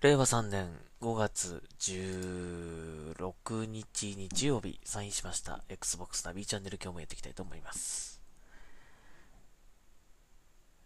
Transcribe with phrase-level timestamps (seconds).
[0.00, 0.68] 令和3年
[1.00, 8.22] 5月16日日曜日サインしました Xbox ナビチャンネル今日もやっていきたいと思います。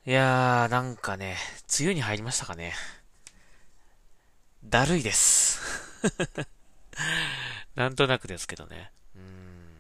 [0.06, 1.37] いやー、なんかね、
[1.79, 2.73] 梅雨に入りましたかね。
[4.65, 5.61] だるいです。
[7.77, 8.92] なんとなくですけどね。
[9.15, 9.77] うん。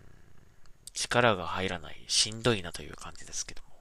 [0.92, 3.71] 力が入らない、しんどいなという感じですけども。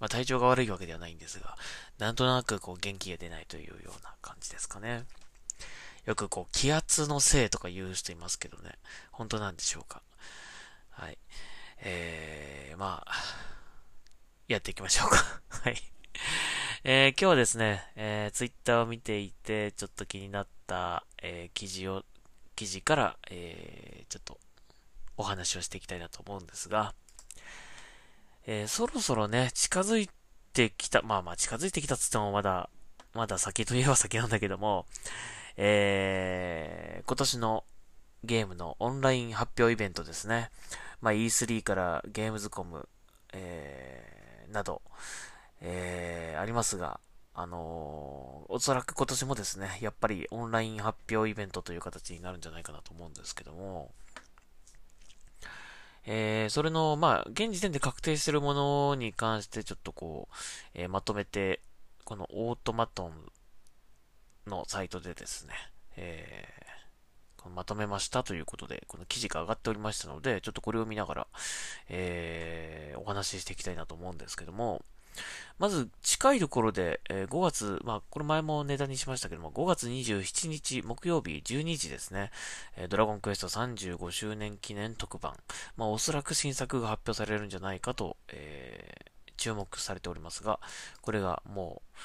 [0.00, 1.56] まあ体調が悪いわけではないんですが、
[1.98, 5.04] なんとなくこう元気が出ないというような感じですかね。
[6.06, 8.72] よくこう気圧のせいとか言う人いますけどね。
[9.10, 10.02] 本当なんでしょうか。
[10.90, 11.18] はい。
[11.78, 13.12] えー、まあ、
[14.48, 15.42] やっていきましょうか。
[15.64, 15.76] はい。
[16.84, 22.04] えー、今日はですね、えー、ツイッターを見ていて、ちょっと気になった、えー、記事を、
[22.54, 24.38] 記事から、えー、ちょっと
[25.16, 26.94] お話をしていきたいなと思うんですが、
[28.48, 30.08] えー、そろそろね、近づい
[30.52, 32.70] てきた、まあまあ近づいてきたつってもまだ、
[33.12, 34.86] まだ先といえば先なんだけども、
[35.56, 37.64] えー、今年の
[38.22, 40.50] ゲームのオンライン発表イベントですね。
[41.00, 42.88] まあ E3 からゲームズコム、
[43.32, 44.80] えー、など、
[45.60, 47.00] えー、ありますが、
[47.34, 53.90] あのー、おそらく今年もですね、やっぱりオンライン発表イベントという形になるんじゃないかなと思うんですけども、
[56.06, 60.34] えー、それの、まあ、現時点で確定してるものに関してちょっとこう、
[60.74, 61.60] えー、まとめて、
[62.04, 63.12] このオートマトン
[64.48, 65.54] のサイトでですね、
[65.96, 71.26] えー、まとめましたということで、この記事が上がっておりましたので、ちょっとこれを見ながら、
[71.88, 74.82] えー、お話ししていきたいなと思うんですけども、
[75.58, 82.30] まず、近いところで、えー、5月、まあ、これ前もネタにしましたけども、5月27日木曜日12時ですね、
[82.76, 85.34] えー、ドラゴンクエスト35周年記念特番。
[85.76, 90.60] まあ、おそらく新作が発表されるんじゃないかと、えー、注目されておりますが、
[91.00, 91.98] これがもう、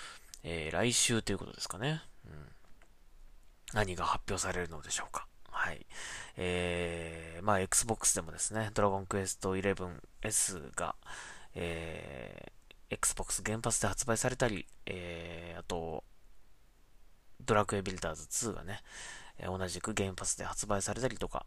[0.43, 2.01] えー、来週ということですかね。
[2.25, 2.33] うん、
[3.73, 5.27] 何が発表されるのでしょうか。
[5.51, 5.85] はい。
[6.37, 10.95] えー、まあ、Xbox でもですね、ドラゴンクエスト 11S が、
[11.53, 12.51] えー、
[12.91, 16.03] Xbox 原発で発売されたり、えー、あと、
[17.45, 18.81] ドラクエビルダーズ2がね、
[19.39, 21.45] えー、同じく原発で発売されたりとか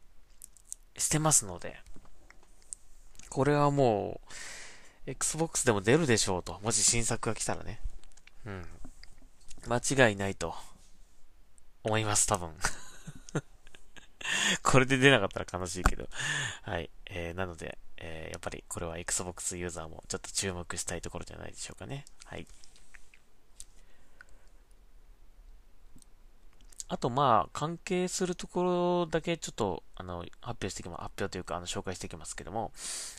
[0.97, 1.77] してますので、
[3.29, 4.21] これはも
[5.07, 6.59] う、Xbox でも出るでしょうと。
[6.63, 7.81] もし新作が来たらね。
[8.47, 8.67] うん。
[9.69, 10.55] 間違いないと
[11.83, 12.55] 思います、多分。
[14.63, 16.09] これで出なかったら悲しいけど。
[16.63, 16.91] はい。
[17.07, 22.05] えー、なので、えー、やっぱりこれは Xbox ユーザーもちょっと注目したいところじゃないでしょうかね。
[22.25, 22.47] はい。
[26.89, 31.03] あと、まあ、関係するところだけちょっと、あの、発表していきます。
[31.03, 32.73] 発表というか、あの、紹介していきますけども、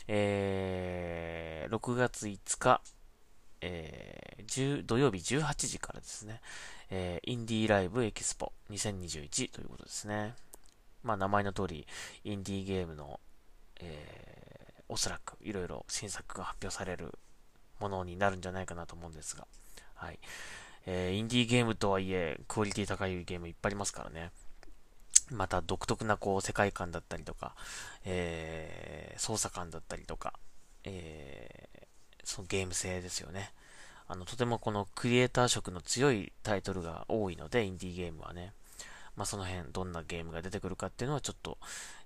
[0.06, 2.80] えー、6月5日、
[3.60, 6.40] えー、土曜日18時からですね、
[6.90, 10.34] えー、インディーライブエキスポ2021ということですね。
[11.02, 11.86] まあ、名前の通り、
[12.24, 13.18] インディーゲームの、
[14.88, 17.18] おそらくいろいろ新作が発表される
[17.80, 19.46] ものになるんじゃないかなと思うんですが、
[19.94, 20.18] はい。
[20.86, 24.30] えー、インディーゲームとはいえ、クオリティ高いゲームいっぱいありますからね。
[25.30, 27.54] また独特なこう世界観だったりとか、
[28.04, 30.34] えー、操作感だったりとか、
[30.84, 31.86] えー、
[32.22, 33.52] そのゲーム性ですよね。
[34.08, 38.52] あの、とてもこのクリエイター色の強いタイトルが多いので、インディーゲームはね。
[39.16, 41.58] まあ、その辺、どんなゲームが出てくるかっていうのはちょっと、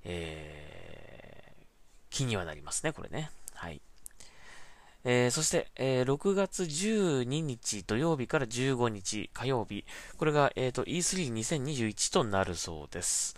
[0.05, 1.30] えー、
[2.11, 3.31] 気にはなりますね、これね。
[3.55, 3.81] はい。
[5.05, 9.85] えー、そして、えー、6月12日土曜日から15日火曜日、
[10.19, 13.35] これが、えっ、ー、と E32021 となるそうです。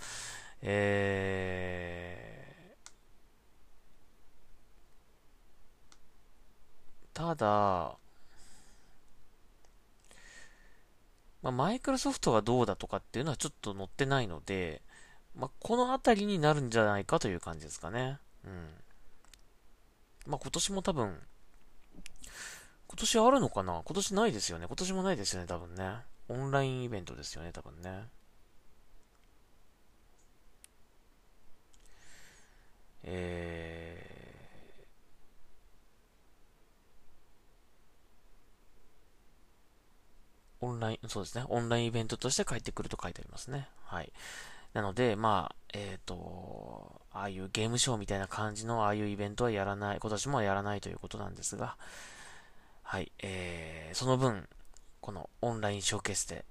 [0.62, 7.96] えー、ただ、
[11.42, 14.80] まあ、マイクロソフトがどうだとかっていうのはちょっと載ってないので、
[15.36, 18.18] まあ、このあたりになるんじゃないかという感じですかね。
[18.44, 18.68] うん。
[20.26, 21.18] まあ、今年も多分、
[22.88, 23.82] 今年あるのかな？
[23.84, 24.66] 今年ないですよね。
[24.66, 25.96] 今年もないですよね、多分ね。
[26.28, 28.08] オンラインイベントですよね、多分ね。
[33.04, 41.44] えー、オンライン、そうですね。
[41.48, 43.68] オンラインイベントとして帰ってくると書いてありますね。
[43.86, 44.12] はい。
[44.72, 51.76] なので、まあ、えっ、ー、と、ああいうゲームショーみたいな感じのああいうイベントはやらない、今年もやらないということなんですが、
[52.82, 54.48] はい、えー、その分、
[55.00, 56.44] このオンラインショーケースで、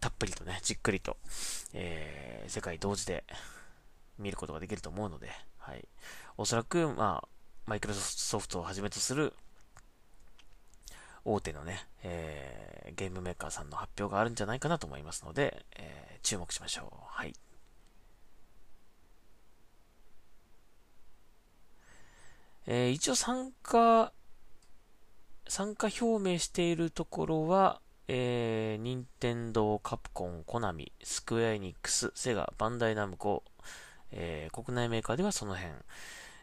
[0.00, 1.16] たっぷりとね、じっくりと、
[1.72, 3.24] えー、世界同時で
[4.18, 5.88] 見ることができると思うので、はい。
[6.36, 7.28] おそらく、まあ、
[7.66, 9.32] マイクロソフトをはじめとする
[11.24, 16.96] 大手のね、えー、ゲームメーカーさんの発表があるんじゃないかなと思いますので、えー、注目しましょう。
[17.06, 17.34] はい。
[22.66, 24.12] えー、一応参加、
[25.46, 33.44] 参加表明しているところは、えー、任天堂、カプコン、コナミ、スクエアエニックス、セガ、バンダイナムコ、
[34.12, 35.72] えー、国内メーカーではその辺、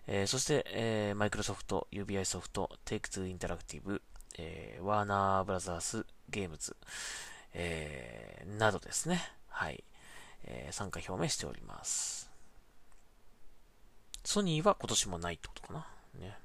[0.07, 4.01] えー、そして、えー、マイクロソフト、UBI ソフト、テイクツーインタラクティブ、
[4.38, 6.75] えー、ワーナーブラザースゲームズ、
[7.53, 9.21] えー、などですね。
[9.47, 9.83] はい。
[10.44, 12.31] えー、参加表明しております。
[14.23, 15.88] ソニーは今年もないってことかな。
[16.19, 16.37] ね。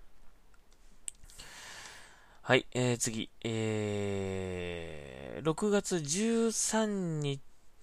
[2.42, 3.28] はい、えー、次。
[3.42, 7.40] えー、6月13日、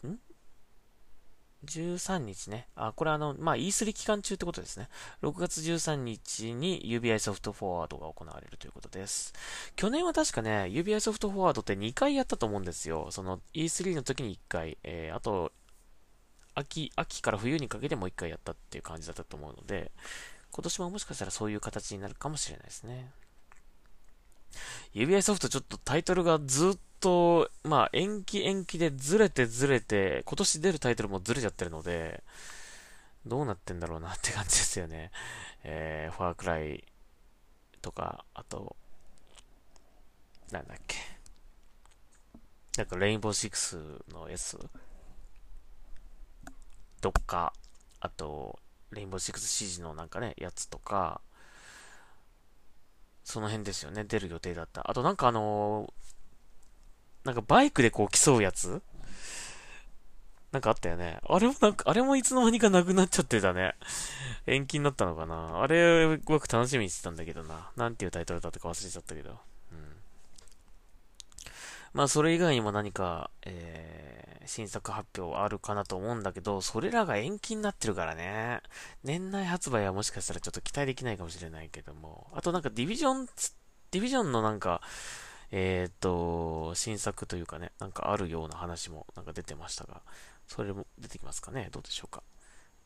[0.08, 0.20] ん
[1.66, 2.70] ?13 日ね。
[2.76, 4.88] あ、これあの、まあ、E3 期間中ってことですね。
[5.22, 9.34] 6月13日に UBI ソフトフォワードが行われるということです。
[9.76, 13.10] 去年は確かね、UBI ソフトフォワードって2回やったと思うんですよ。
[13.12, 15.52] その E3 の時に1回、えー、あと、
[16.56, 19.92] 秋、秋から冬にかけてもう1回やったっていう感じだったと思うので、
[20.54, 23.10] 今年ももしかしたらそういう形になるかもしれないですね。
[24.94, 32.24] 指輪ソフトちょっとタイトルがずっと、まあ延期延期でずれてずれて、今年出るタイトルもずれちゃってるので、
[33.26, 35.12] どうなってんだろうなって感じですよね。
[35.66, 36.84] えー、ファークライ
[37.82, 38.76] とか、あと、
[40.52, 40.98] なんだっけ。
[42.78, 43.78] なんかレインボーシックス
[44.10, 44.60] の S
[47.02, 47.54] とか、
[48.00, 48.60] あと、
[48.94, 51.22] レインボーシックス CG のなんかね、やつとか、
[53.24, 54.04] その辺ですよね。
[54.04, 54.90] 出る予定だった。
[54.90, 58.82] あとなんかあのー、なんかバイクでこう競うやつ？
[60.52, 61.20] なんかあったよね。
[61.28, 63.74] あれもなんか、あれもいつの間にかなくなっちゃってたね。
[64.46, 65.62] 延期になったのかな。
[65.64, 67.72] あれ、僕楽しみにしてたんだけどな。
[67.76, 69.32] なんていうタイトルだったか忘れちゃったけど。
[69.32, 69.38] うん。
[71.94, 78.62] まあ、それ以外にも何か、えー、新作発表あるかなと思うんだけど、それらが延期になってるからね。
[79.04, 82.28] 年内発売はもしかしたらちょっと期待できないかもしれないけども。
[82.34, 83.26] あとなんかディビジョン、
[83.92, 84.82] ディビジョンのなんか、
[85.52, 90.02] えっ、と、新作というかね、なんかあるような話もなんか出てましたが、
[90.48, 91.70] それも出てきますかね？
[91.72, 92.24] どうでしょうか？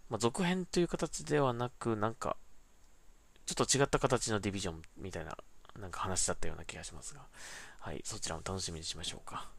[0.09, 2.37] まあ、続編という形ではなく、なんか、
[3.45, 5.37] ちょっと違った形のディビジョンみたいな、
[5.79, 7.21] なんか話だったような気がしますが、
[7.79, 9.49] はい、そちらも楽しみにしましょうか。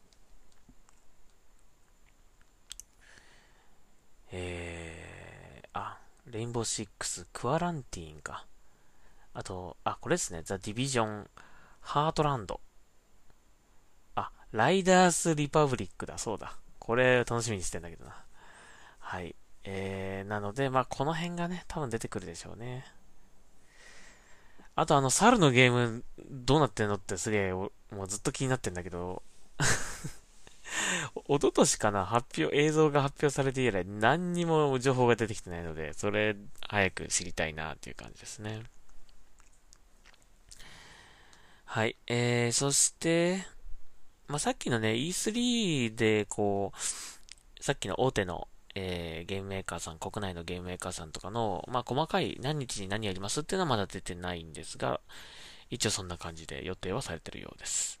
[4.31, 5.97] えー、あ、
[6.27, 8.45] レインボーシックス、クアランティーンか。
[9.33, 11.29] あと、あ、これですね、ザ・ディビジョン、
[11.81, 12.61] ハートランド。
[14.15, 16.57] あ、ライダース・リパブリックだ、そうだ。
[16.77, 18.23] これ楽しみにしてんだけどな。
[18.99, 19.35] はい。
[19.63, 22.85] えー、なので、まあ、この辺がね、多分出てくるでしょうね。
[24.75, 29.23] あとあの、猿のゲーム、どうなってんのってすげえ、もうずっと気になってんだけど、
[31.27, 36.35] 一昨年かな、発表、映像が発表されて以来、何にも情報が出てきてないので、それ、
[36.67, 38.63] 早く知りたいなっていう感じですね。
[41.65, 41.95] はい。
[42.07, 43.45] えー、そして、
[44.27, 55.01] まあ、さっきのね、E3 で、こう、さっきの大手の、えー、ゲームメーカーさん、国内のゲームメーカーさんとかの、まあ、細かい何日に何やりますっていうのはまだ出てないんですが、
[55.69, 57.98] 一応そんな感じで予定はされてるようです。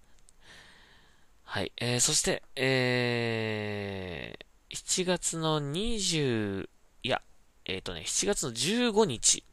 [1.51, 1.71] はい。
[1.77, 6.69] えー、そして、えー、7月の20、
[7.01, 7.23] いや、
[7.65, 9.43] えっ、ー、とね、7月の15日、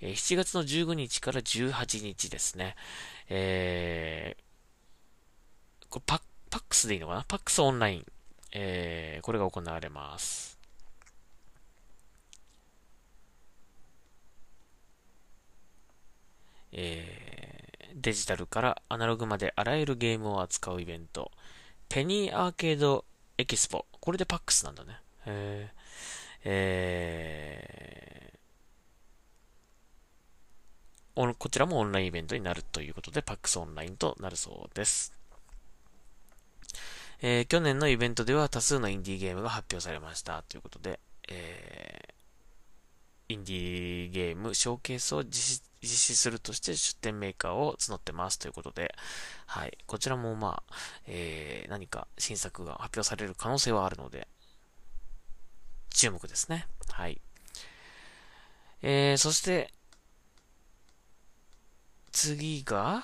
[0.00, 2.76] えー、7月の15日から18日ですね。
[3.28, 7.24] えー、これパッ、パックスでいいのかな？
[7.26, 8.06] パックスオンライン。
[8.52, 10.56] えー、これが行われます。
[16.70, 21.30] えー、デジタルからアナログまであらゆるゲームを扱うイベント。
[21.88, 23.04] ペニーアーケード
[23.38, 23.86] エキスポ。
[24.00, 25.00] これでパックスなんだね。
[25.26, 25.74] えー、
[26.44, 35.12] えー、こちらもオンラインイベントになるということで、パックスオンラインとなるそうです。
[37.22, 48.94] えー、去年のイベントでは多数のインディーゲームが発表されましたということで、えー、インディーゲームショーケースを実施実施するとして出展メーカーを募ってますということで、
[49.46, 49.78] はい。
[49.86, 50.74] こちらもまあ、
[51.06, 54.28] えー、何か新作が発表される可能性はあるので、
[55.90, 56.66] 注目ですね。
[56.90, 57.20] はい。
[58.82, 59.72] えー、そして、
[62.12, 63.02] 次が、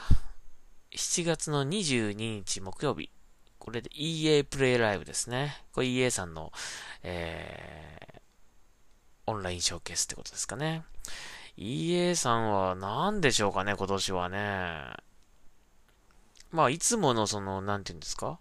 [0.92, 3.10] 7月の22日木曜日。
[3.58, 5.62] これで EA プレイライブですね。
[5.72, 6.52] これ EA さんの、
[7.02, 8.20] えー、
[9.26, 10.84] オンラインショーケースってことですかね。
[11.56, 14.92] EA さんは何でしょうかね、今年はね。
[16.52, 18.38] まあ、いつものその、なんていうんですか？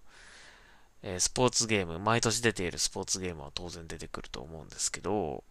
[1.01, 5.43] えー、スポーツゲーム、毎年出ているスポーツゲームは当然出てくると思うんですけど、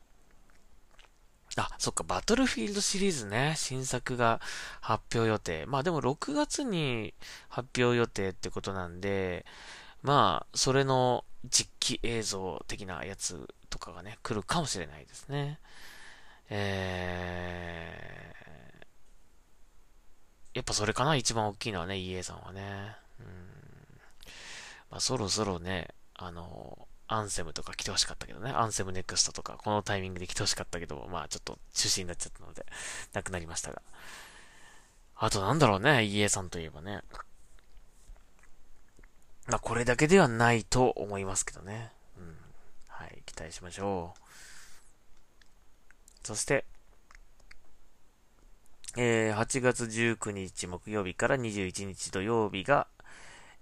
[1.57, 4.41] あ、そっか、バトルフィールドシリーズね、新作が
[4.81, 5.67] 発表予定。
[5.67, 7.15] まあでも6月に
[7.49, 9.47] 発表予定ってことなんで、
[10.03, 15.61] まあ、それの実機映像的なやつとかがね、来るかもしれないですね。
[16.51, 22.97] えー、やっぱそれかな一番大きいのはね、EA さんはね。
[23.21, 23.27] うん
[24.91, 28.51] まあ、そろそろね、あの、アンセムとか来てほしかったけどね。
[28.51, 32.65] アンセムネクストとか、このタイミングで来てほしかったけど、まあちょっと中止になっちゃったので、
[33.13, 33.83] なくなりましたが。
[35.17, 37.03] あとなんだろうね、EA さんといえばね。
[39.49, 41.93] まあこれだけではないと思いますけどね。
[42.17, 42.37] うん。
[42.89, 44.24] はい、期待しましょう。
[46.25, 46.65] そして、
[48.97, 52.87] えー、8月19日木曜日から21日土曜日が、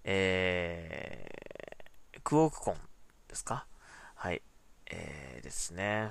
[0.04, 2.74] えー、クオークコン
[3.28, 3.66] ですか？
[4.14, 4.42] はい。
[4.86, 6.10] えー、ですね。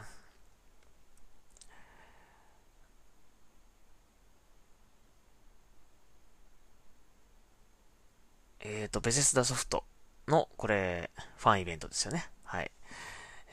[8.60, 9.86] えっ、ー、と、ベセスダソフト
[10.28, 12.30] の、これ、ファンイベントですよね。
[12.44, 12.72] はい。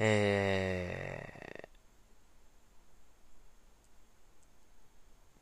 [0.00, 1.47] えー、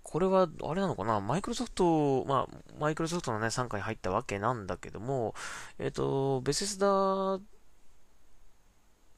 [0.09, 1.21] これは、あれなのかな？
[1.21, 5.35] マイクロソフト、まあ、マイクロソフトのね、参加に入ったわけなんだけども、
[5.81, 7.41] えっ、ー、と、ベセスダ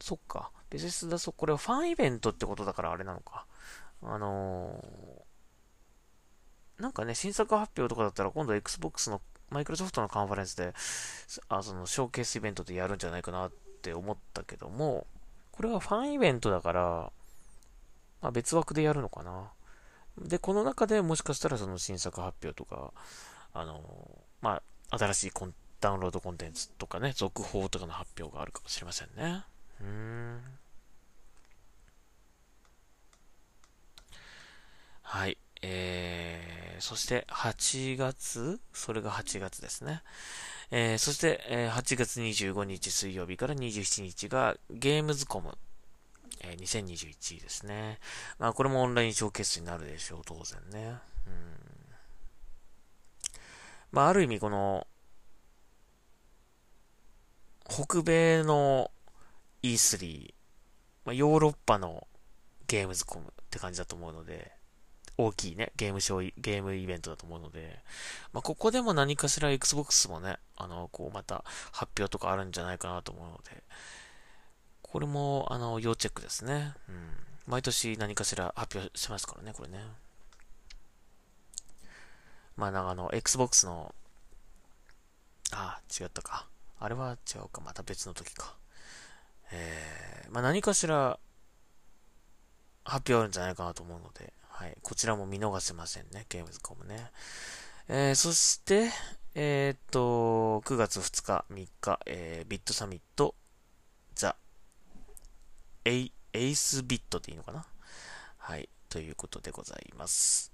[0.01, 0.51] そっか。
[0.71, 3.45] ベセスダ、そ、これはファンイベントってことだからあれなのか。
[4.03, 10.73] あのー、なんかね、新作発表とかだったら今度 Xbox の、マイクロソフトのカンファレンスで、
[11.51, 13.53] あ、その、ショーケースイベントでやるんじゃないかなっ
[13.83, 15.07] て思ったけども、
[15.53, 17.13] これはファンイベントだから、
[18.23, 19.51] まあ、別枠でやるのかな。
[20.25, 22.93] で、この中でもしかしたらその新作発表とか、
[23.55, 23.83] あの、
[24.41, 29.45] まあ、新しいコンダウンロードコンテンツとかね、続報とかの発表があるかもしれませんね。
[29.81, 30.41] うん。
[35.03, 35.39] はい。
[35.63, 38.61] えー、そして8月？
[38.73, 40.03] それが8月ですね。
[40.71, 45.57] えー、そして、えー、8月25日水曜日から27日がゲームズコム、
[46.51, 47.99] えー、2021ですね。
[48.39, 50.97] まあこれもオンラインショーケースになるでしょう、当然ね。
[51.27, 51.35] うん。
[53.93, 54.87] まあある意味この、
[57.69, 58.91] 北米の
[59.63, 60.33] E3、
[61.05, 62.07] まあ、ヨーロッパの
[62.67, 64.53] ゲームズコムって感じだと思うので、
[65.19, 67.81] 大きいね、ゲームショー、ゲームイベントだと思うので、
[68.33, 73.63] まあ、ここでも何かしら Xbox もね、あの、こう、また発表とかあるんじゃないかなと思うので、
[74.91, 76.75] これも、あの、要チェックですね。
[76.89, 76.95] うん。
[77.47, 79.79] 毎年何かしら発表しますからね、これね。
[82.57, 83.95] まあ、なんかあの、Xbox の、
[85.53, 86.47] あ、違ったか。
[86.81, 87.61] あれは違うか。
[87.61, 88.57] また別の時か。
[89.53, 91.19] えー、まあ、何かしら
[92.85, 94.77] 発表あるんじゃないかなと思うので、はい。
[94.83, 96.27] こちらも見逃せませんね。
[96.29, 97.11] ゲームズコムね。
[97.89, 98.91] えー、そして、
[99.35, 103.35] えー、っと、9月2日、3日、えー、ビットサミット、
[105.89, 107.65] エイ、エイスビットでいいのかな？
[108.37, 108.69] はい。
[108.91, 110.53] ということでございます。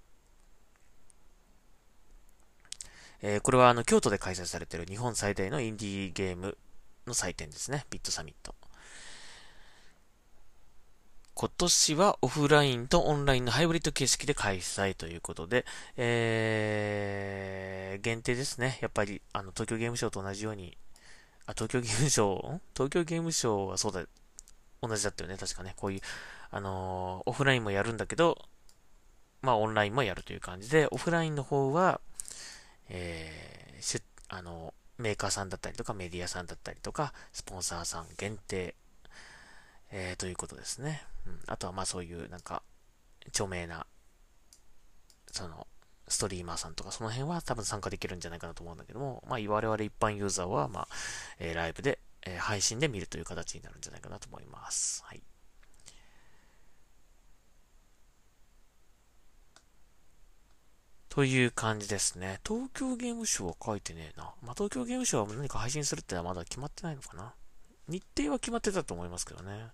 [3.21, 6.57] えー、これはあの京都で開催されている日本最大のインディーゲーム
[7.07, 7.85] の祭典ですね。
[7.91, 8.55] ビットサミット。
[11.35, 18.79] 今年はオフラインとオンラインのハイブリッド形式で開催ということで、えー、限定ですね。
[18.81, 20.79] やっぱり、あの、東京ゲームショウと同じように、
[21.47, 22.61] あ、東京ゲームショウ？
[22.75, 24.05] 東京ゲームショウはそうだ、
[24.87, 25.37] 同じだったよね。
[25.37, 25.75] 確かね。
[25.77, 26.01] こういう、
[26.51, 28.39] あのー、オフラインもやるんだけど、
[29.43, 32.01] まあ、オンラインもやるという感じで、オフラインの方は、
[32.89, 38.75] えー、あの、メーカーさんだったりとか、メディアさんだったりとか、スポンサーさん限定、
[39.91, 41.03] えー、ということですね。
[41.27, 42.63] うん、あとはまあそういうなんか、
[43.29, 43.87] 著名な、
[45.31, 45.67] その、
[46.09, 50.89] ストリーマーさんとかその辺は多分参加できるんじゃないかなと思うんだけども、まあ我々一般ユーザーはまあ、
[51.39, 55.03] えー、ライブで、えー、配信で見るという形になるんじゃないかなと思います。
[55.05, 55.23] はい。
[61.15, 62.41] という感じですね。
[62.45, 64.33] 東京ゲームショウは書いてねえな。
[64.43, 67.35] まあ、東京ゲームショウは何か配信するってのはまだ決まってないのかな。
[67.87, 69.69] 日程は決まってたと思いますけどね。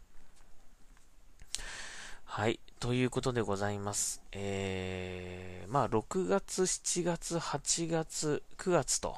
[2.24, 2.60] はい。
[2.78, 4.22] ということでございます。
[4.32, 9.16] えー、まあ、6月、7月、8月、9月と、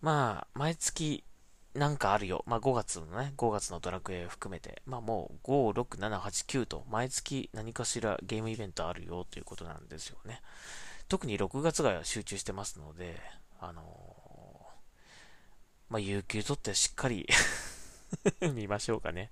[0.00, 1.22] まあ、毎月、
[1.74, 2.42] なんかあるよ。
[2.46, 10.40] まあ、5月のね、5月のドラクエ含めて、まあ、もう、5、6、7、8、9と、毎月何かしらゲームイベントあるよということなんですよね。
[11.08, 13.20] 特に6月が集中してますので、
[13.60, 13.82] あの
[15.88, 17.28] まあ、有給取ってしっかり
[18.54, 19.30] 見ましょうかね。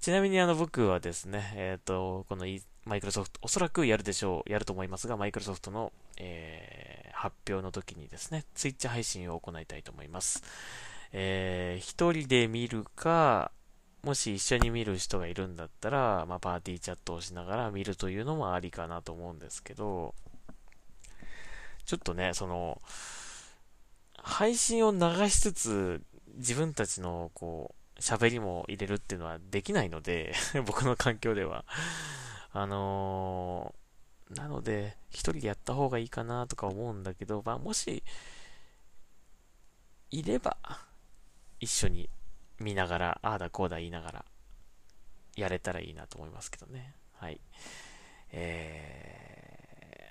[0.00, 2.46] ちなみにあの僕はですね、えっ、ー、と、この
[2.84, 10.42] マイクロソフト、おそらくやるでしょう、やると思いますが、マイクロソフトの、えー、発表の時にですね、ツイッチ配信を行いたいと思います。
[11.12, 13.52] えー、一人で見るか、
[14.02, 20.14] もし一緒に見る人がいるんだったら、まあ、パーティーチャットをしながら見るというのもありかなと思うんですけど、
[21.84, 22.80] ちょっとね、その、
[24.16, 26.02] 配信を流しつつ、
[26.36, 30.34] 自分たちの、こう、喋りも入れるっていうのはできないので
[30.66, 31.64] 僕の環境では。
[32.54, 38.02] あのー、なので、一人でやった方がいいかなとか思うんだけど、まあ、もし、
[40.10, 40.56] いれば、
[41.62, 42.10] 一緒に
[42.58, 44.24] 見ながら、ああだこうだ言いながら、
[45.36, 46.96] やれたらいいなと思いますけどね。
[47.14, 47.40] はい。
[48.32, 50.10] え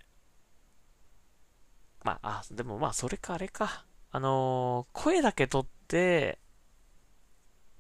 [2.02, 3.84] ー、まあ、あ、でもまあ、それかあれか。
[4.12, 6.40] あのー、声だけ取って、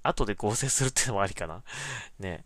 [0.03, 1.63] 後で合成するっていうのもありかな。
[2.19, 2.43] ね。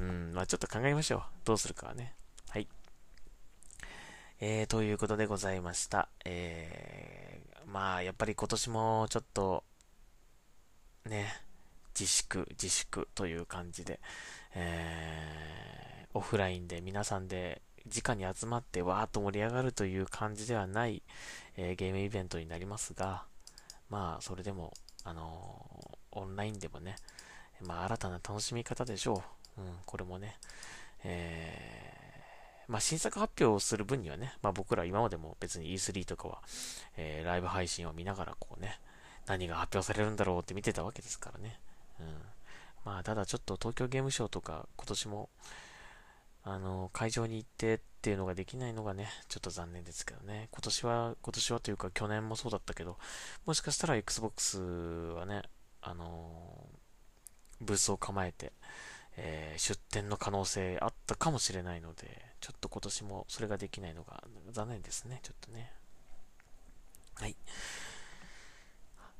[0.00, 1.22] うん、まあちょっと考えましょう。
[1.44, 2.16] どうするかはね。
[2.48, 2.66] はい。
[4.40, 6.08] えー、ということでございました。
[6.24, 9.62] えー、まあやっぱり今年もちょっと、
[11.08, 11.34] ね、
[11.98, 14.00] 自粛、自粛という感じで、
[14.54, 21.02] えー、オフラインで皆さんで直に集まってわーっと盛り上がるという感じではない、
[21.56, 23.24] えー、ゲームイベントになりますが、
[23.90, 24.72] まあそれでも、
[25.04, 26.96] あのオンラインでもね、
[27.60, 29.22] まあ、新たな楽しみ方でしょ
[29.58, 29.60] う。
[29.60, 30.38] うん、これもね、
[31.04, 36.42] えー、まあ、新作発表をする分にはね、まあ、僕ら今までも別に E3 とかは、
[36.96, 38.80] えー、ライブ配信を見ながらこうね、
[39.26, 41.58] 何が発表されるんだろうって見てたわけですからね。
[42.00, 42.06] うん。
[42.84, 45.28] まあ、ただちょっと東京ゲームショウとか今年も、
[46.44, 50.48] あの、会場に行ってっていうのができないのがね、ちょっと残念ですけどね。
[50.50, 52.98] 今年は、今年はというか去年もそうだったけど、
[53.46, 55.42] もしかしたら Xbox はね、
[55.80, 56.68] あの、
[57.62, 58.52] ブースを構えて、
[59.16, 65.72] えー、出店の可能性あったかもしれないので、ちょっと今年もそれができないのが残念ですね、ちょっとね。
[67.14, 67.36] はい。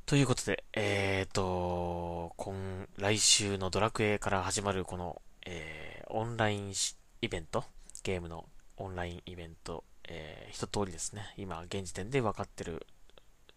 [0.06, 6.74] ということで、えっ、ー、と、今、来週のドラクエから始まるこの、えー、オンライン
[7.22, 7.64] イベント、
[8.02, 8.44] ゲームの
[8.76, 12.86] オンラインイベント、えー、一通りですね、今、現時点で分かってる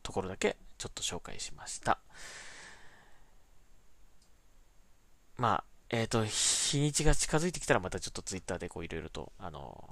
[0.04, 2.00] ところだけ、ちょっと紹介しました。
[5.36, 9.84] まあ、えっ、ー、と、日にちが近づいてきたらまたちょっとツイッターでこういろいろと、あの、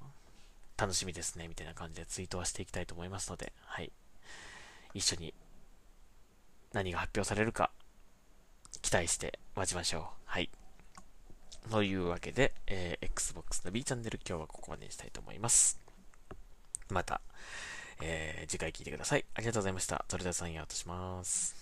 [0.77, 3.91] 楽しみですね、みたいな感じでツイートはしていきたいと思いますので、はい。
[4.93, 5.33] 一緒に
[6.75, 7.71] 何が発表されるか、
[8.81, 10.03] 期待して待ちましょう。
[10.25, 10.49] はい。
[11.71, 15.79] というわけで、えー、Xbox の B チャンネル、今日はここまでにしたいと思います。
[16.89, 17.21] また、
[18.01, 19.23] えー、次回聞いてください。
[19.35, 20.03] ありがとうございました。
[20.09, 21.55] それではサインアウトします。